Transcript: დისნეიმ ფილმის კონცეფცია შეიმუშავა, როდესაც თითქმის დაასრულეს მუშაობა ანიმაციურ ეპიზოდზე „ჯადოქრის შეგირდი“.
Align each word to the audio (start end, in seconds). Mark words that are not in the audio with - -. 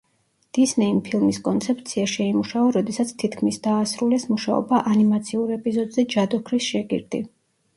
დისნეიმ 0.57 0.95
ფილმის 1.09 1.39
კონცეფცია 1.47 2.05
შეიმუშავა, 2.13 2.71
როდესაც 2.77 3.13
თითქმის 3.25 3.61
დაასრულეს 3.67 4.25
მუშაობა 4.33 4.81
ანიმაციურ 4.95 5.55
ეპიზოდზე 5.59 6.07
„ჯადოქრის 6.17 6.73
შეგირდი“. 6.73 7.23